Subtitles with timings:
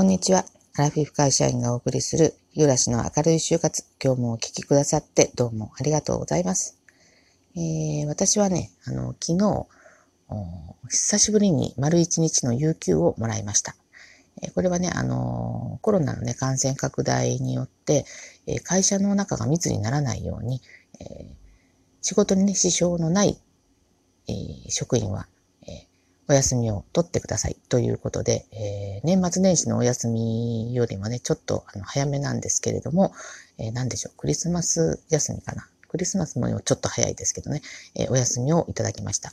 [0.00, 0.46] こんにちは。
[0.78, 3.84] アラフィフ会社員がお送りする日暮らしの明るい就活。
[4.02, 6.78] 今日もお聞きくださってどうもありがとうございます。
[7.54, 9.66] えー、私はね、あの、昨日、
[10.88, 13.76] 久しぶりに丸一日の有給をもらいました。
[14.40, 18.06] えこれはね、あの、コロナのね、感染拡大によって、
[18.46, 20.62] え会社の中が密にならないように、
[20.98, 21.26] え
[22.00, 23.38] 仕事にね、支障のない、
[24.28, 24.32] え
[24.70, 25.28] 職員は
[26.30, 33.12] お休みを取ってくださいということで、えー、年末年始のお休みよりもね、ちょっとあの早めなんですけれども、
[33.58, 35.66] えー、何でしょう、クリスマス休みかな。
[35.88, 37.62] クリスマスもちょっと早いですけどね、
[37.96, 39.32] えー、お休みをいただきました。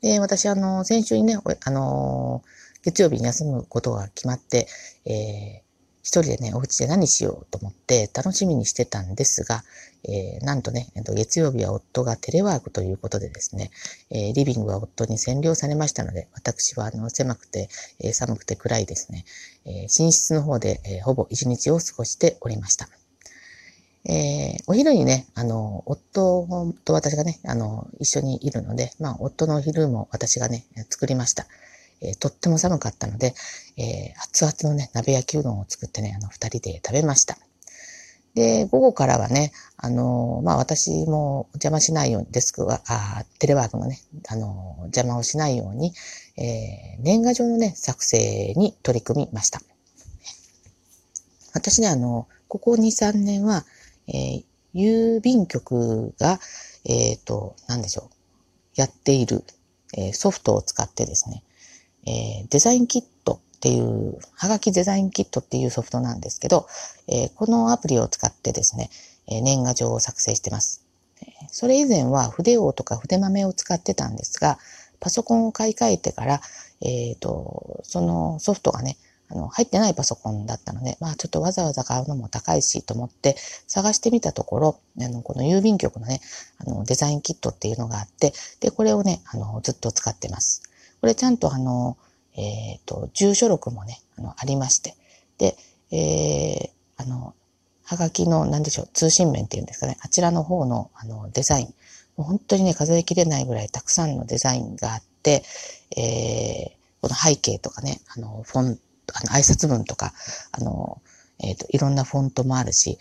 [0.00, 2.42] で、私、あの、先週にね、あの、
[2.82, 4.66] 月曜日に休むことが決まって、
[5.04, 5.62] え、
[6.08, 9.62] 一人でね、お家で何しようと思って楽しみにしてたんですが、
[10.04, 13.70] えー、なんとね、月曜日は夫がテレワークということでですね、
[14.08, 17.68] えー、リビングは夫に占領されましたので、私はあの狭くて、
[18.00, 19.26] えー、寒くて暗いですね、
[19.66, 22.88] え寝室の方で、えほぼ一日を過ごしておりました。
[24.06, 26.46] えー、お昼にね、あの、夫
[26.86, 31.46] と私がね、あの、一緒にいるので、まあ、夫のお昼も私がね、作りました。
[32.00, 33.34] えー、とっても寒かったので、
[33.76, 37.38] えー、熱々のね、鍋焼きうどんを作ってね、あの、二人で食べました。
[38.34, 45.92] で、午後からはね、あの、まあ、私も邪魔しないように、デスクは、あテレワークのね、あの、邪魔をしないように、
[46.36, 49.60] えー、年賀状のね、作成に取り組みました。
[51.52, 53.64] 私ね、あの、ここ2、3年は、
[54.06, 56.38] えー、郵便局が、
[56.84, 58.14] えっ、と、なんでしょう、
[58.76, 59.42] やっている、
[59.96, 61.42] えー、ソフトを使ってですね、
[62.08, 66.66] えー、デザインキットっていう、はがきデザインキットっていうソフトなんですけど、
[67.06, 68.88] えー、このアプリを使ってですね、
[69.26, 70.84] え、年賀状を作成してます。
[71.50, 74.58] それ以前は筆王とか筆豆を使ってたんですが、
[75.00, 76.40] パソコンを買い替えてから、
[76.80, 78.96] えっ、ー、と、そのソフトがね、
[79.30, 83.36] あの、入ってないパソコンだったので、まあちょっとわざわざ買うのも高いしと思って
[83.66, 86.20] 探してみたところ、あの、この郵便局のね、
[86.58, 90.62] あの、デザインキットっていうのがあって、で、これをね、あの、ずっと使ってます。
[91.00, 91.96] これちゃんとあの、
[92.36, 94.94] えっ、ー、と、住所録もね、あの、ありまして。
[95.38, 95.56] で、
[95.90, 97.34] えー、あの、
[97.84, 101.66] はがきの、なんでしょう、通信面っていうんですかね、あちらの方の、あの、デザイン。
[102.16, 105.42] もう本当にね、数えきれないぐらいたくさんのデザインがあって、
[105.96, 108.78] えー、この背景とかね、あの、フォン、あの、
[109.32, 110.12] 挨拶文とか、
[110.52, 111.00] あの、
[111.38, 112.98] えっ、ー、と、いろんなフォントもあるし、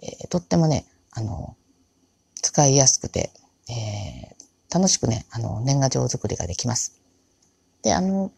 [0.00, 1.56] えー、とってもね、あの、
[2.40, 3.30] 使いやすくて、
[3.68, 6.99] えー、楽しくね、あの、年賀状作りができます。
[7.82, 8.32] で、あの、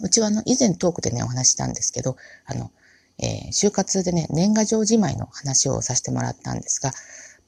[0.00, 2.70] うちはあの、以前トークでね、お話したんですけど、あの、
[3.18, 6.92] えー、就活でね、年賀状じまいの話をさせてもらったんですが、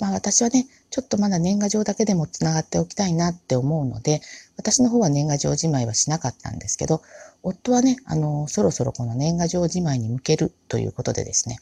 [0.01, 4.21] まあ私はね、ちょっとまだ年賀状だけでも繋がっておきたいなって思うので、
[4.57, 7.03] 私の方は年賀状じまいはしなかったんですけど、
[7.43, 11.59] 夫はね、あの、そろそろこの年賀状じまいに向けるということでですね、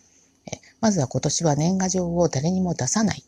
[0.52, 3.24] えまずは今年は年賀状を誰にも出さない。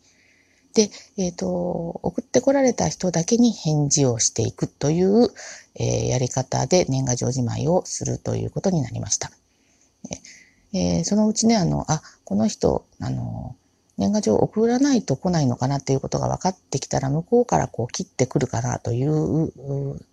[0.78, 5.28] で、えっ、ー、と、送ってこられた人だけに返事をしていくという、
[5.74, 9.32] えー、やり方で年賀状じまいをするということになりました。
[10.72, 13.56] えー、そのうちね、あの、あ、この人、あの、
[13.96, 19.52] 年賀状を送らないと来ないのかなっていうことが分かってきたら、向こうからこう切ってくるかなという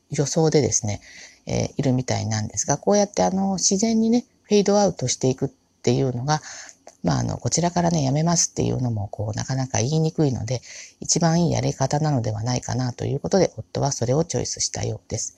[0.09, 1.00] 予想でですね、
[1.46, 5.50] えー、いるみたいなんですが、こうやってあの、自然にね、フェードアウトしていくっ
[5.84, 6.42] ていうのが、
[7.06, 10.62] まあ、あの、こちらからね、やめますっていうのも、こう、なかなか言いにくいので、
[11.00, 15.38] 一番いいやり方なのではないかなということで、夫はそれをチョイスしたようです。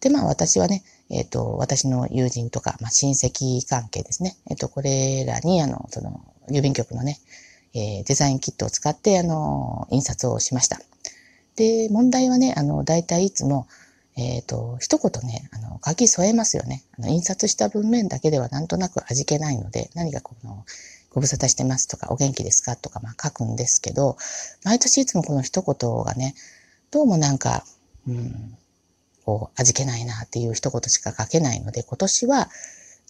[0.00, 4.36] で、まあ、私はね、えっ、ー、と、私の友人とか、まあ、親戚関係ですね。
[4.48, 7.20] えっ、ー、と、これらに、あの、その、郵便局のね、
[7.74, 10.80] えー、デザインキットを使って、あの、印刷をしました。
[11.56, 13.66] で、問題はね、あの、大体いつも、
[14.16, 16.82] えっ、ー、と、一言ね、あの、書き添えますよね。
[16.98, 20.64] あの、印刷した文面だけではなんとなく味気ないので、何かこの、
[21.12, 24.16] ご無沙汰してますとか、お元気ですかとか、まあ書くんですけど、
[24.64, 26.34] 毎年いつもこの一言がね、
[26.90, 27.64] どうもなんか、
[28.08, 28.56] うん、
[29.24, 32.48] こう、味気ないなっていう一言しか書けないので、今年は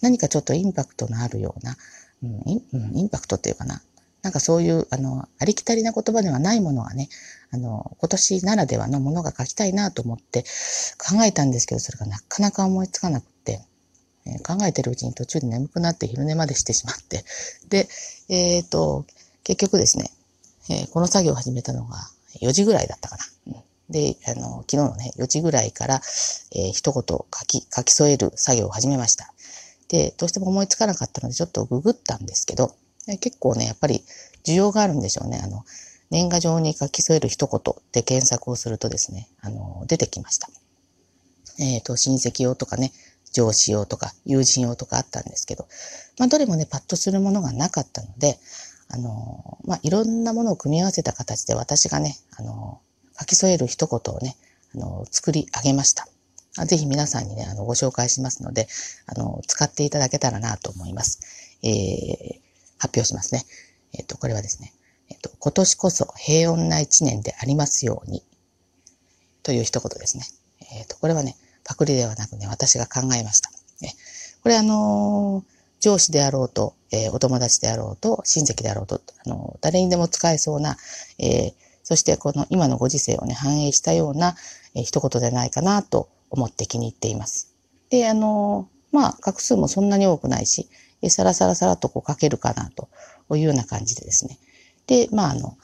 [0.01, 1.77] 何かちょっとインパクトのあるような、
[2.23, 3.81] うん、インパクトっていうかな、
[4.21, 7.09] なんかそういう、あの、ありきたりな言葉ではないものがね、
[7.51, 10.43] あの、今年ならではのものが書きたいなと思って
[10.97, 13.32] 考えたんですけど、それがなかなか思いつかなくて、
[14.25, 17.25] え考えてるうちに途中で眠くなって昼寝までしてしまって、
[17.69, 17.89] で、
[18.29, 19.05] えっ、と、
[19.43, 20.11] 結局ですね、
[20.69, 22.09] えー、この作業を始めたのが
[22.41, 23.25] 4時ぐらいだったかな。
[23.89, 26.01] で、あの、昨日のね、4時ぐらいから、
[26.51, 29.33] えー、一言書き、書き添える作業を始めました。
[29.89, 32.75] で、どうしても思いつかなかったので、ちょっとググったんですけど、
[33.19, 34.03] 結構ね、やっぱり
[34.45, 35.41] 需要があるんでしょうね。
[35.43, 35.65] あの、
[36.09, 40.49] 年賀状に書き添える一言で検索をするとですね、あの、出てきました。
[41.59, 42.93] えっ、ー、と、親戚用とかね、
[43.33, 45.67] 上司用とか友人用とかあったんですけど、
[46.17, 48.39] まあ、どれもね、パッとするものがなかったので、
[48.89, 52.79] あの、まあ、いろんなものを組み合わせた形で私がね、あの、
[53.19, 54.37] 書き添える一言をね、
[54.75, 56.07] あの、作り上げました。
[56.65, 58.67] ぜひ皆さんにね、あの、ご紹介しますので、
[59.07, 61.19] あの、使っていただけたらなと思います。
[61.63, 62.39] えー、
[62.77, 63.45] 発表しますね。
[63.93, 64.73] えっ、ー、と、これはですね、
[65.09, 68.21] えっ、ー、と、今年こそ平穏な一年でありますように、
[69.41, 70.25] という一言ですね。
[70.71, 73.49] えっ、と、これはね、パクリではなくね、私が考えました。
[73.81, 73.93] ね、
[74.41, 75.43] これあの
[75.79, 80.77] 上司であろうと、えお友達であろうと、親戚であろうと、あの誰にでも使えそうな、
[81.19, 84.35] えそしてこの今のご時世をね、反映したような、
[84.75, 87.53] え一言でないかなと思って気に入っています。
[87.89, 90.69] で、あの、まあ、画数もそんなに多くないし、
[91.01, 92.87] えさらさらさらとこう書けるかなと
[93.35, 94.39] いうような感じでですね。
[94.87, 95.57] で、まあ、あの、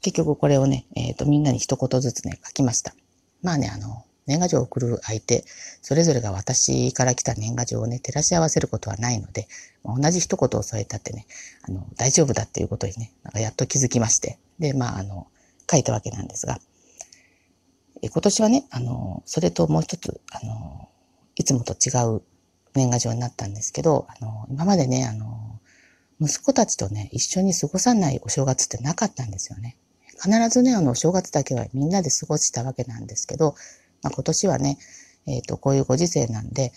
[0.00, 2.94] 結局これをね、えっ、ー、と、みんなに一言ずつね、書きました。
[3.42, 5.44] まあね、あの、年賀状を送る相手、
[5.82, 9.48] それぞれが私から来た年賀状をね、照らし合わせることはないので、
[9.84, 11.26] 同じ一言を添えたってね、
[11.62, 15.26] あの、大丈夫だっていうことにね、なんかやっと気づきまして、で、まあ、あの、
[15.70, 16.60] 書いたわけなんですが、
[18.02, 20.88] え今年はね、あの、それともう一つ、あの、
[21.34, 22.22] いつもと違う
[22.74, 25.58] 年賀状になったんですけど、あの、今までね、あの、
[26.20, 29.76] 息子たちとね、一緒に過ごさないお正月ってなかったんですよね。
[30.20, 33.54] 必ずね、あの、お正月だけはみんなで過ごしたわけなんですけど、
[34.02, 34.78] まあ、今年はね、
[35.26, 36.72] えっ、ー、と、こういうご時世なんで、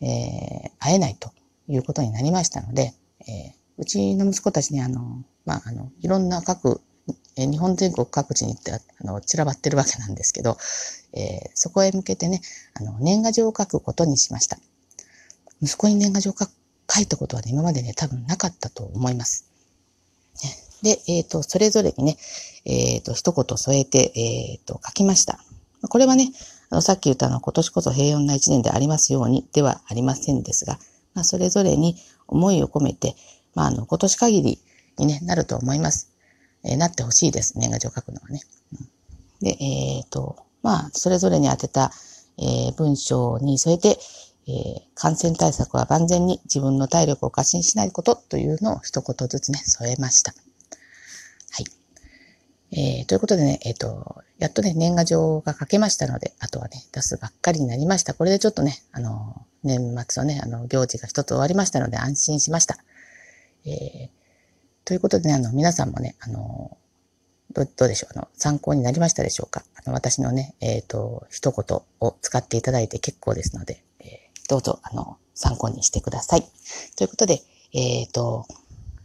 [0.00, 1.30] えー、会えないと
[1.68, 6.80] いうことになりましたので、えー、うちの息子たちにあの、まあ、あの、いろんな各
[7.36, 10.56] え日本全国各地に行ってあの散らばってるわけなんですけど、
[11.12, 12.40] えー、そこへ向けてね、
[12.74, 14.58] あの年賀状を書くことにしました。
[15.60, 19.48] 息子に年賀状を書いたことはね、今までね、多分なかったと思います。
[20.82, 22.16] で、えっ、ー、と、それぞれにね、
[22.64, 25.38] えっ、ー、と、一言添えて、えっ、ー、と、書きました。
[25.88, 26.32] これはね、
[26.72, 30.78] あの、さっき言ったのは今年こそ平穏な一年でありますようにではありませんですが、
[31.12, 31.96] まあ、それぞれに
[32.26, 33.14] 思いを込めて、
[33.54, 34.58] まあ、あの、今年限り
[34.96, 36.10] に、ね、なると思います。
[36.64, 37.58] えー、なってほしいです。
[37.58, 38.40] 年賀状書くのはね。
[38.72, 38.88] うん、
[39.46, 41.92] で、えっ、ー、と、まあ、それぞれに当てた、
[42.38, 43.98] えー、文章に添えて、
[44.48, 50.32] えー、感染対策は万全に自分の体力を過信しないことというのを一言ずつね、添えました。
[51.50, 51.81] はい。
[52.72, 58.14] えー、ということでね、えっ、ー、と、やっとね、年賀状が書けましたので、あとはね、出すばっかりになりました。
[58.14, 59.78] これでちょっとね、あの、年
[60.08, 62.78] 末のね、あの、行事が一つ終わりましたので安心しました。
[63.66, 64.22] えー
[64.84, 66.76] ということでね、あの、皆さんもね、あの、
[67.52, 69.62] どどうでしょうあの、参考になりましたでしょうか？
[69.76, 76.42] あの、私のね、えっ、ー、と、一言を使っていただいて結構ですので、えー、どうぞ、あの、参考にしてください。
[76.96, 77.42] ということで、
[77.72, 78.46] えっ、ー、と、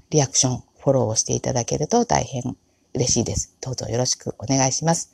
[0.10, 2.56] リアクション、フォローをしていただけると大変
[2.97, 3.55] 嬉しいです。
[3.61, 5.13] どうぞよろしくお願いします。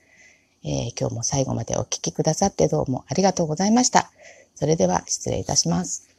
[0.63, 4.09] え今日も最後までお聴きくださってどうもありがとうございました。
[4.55, 6.12] それでは失礼いたします。